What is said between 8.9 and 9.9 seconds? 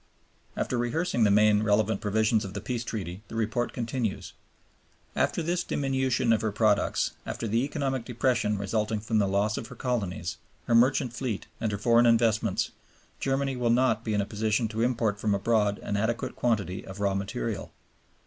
from the loss of her